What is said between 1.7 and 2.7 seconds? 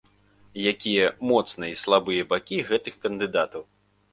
і слабыя бакі